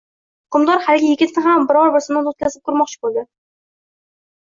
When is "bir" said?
1.71-1.79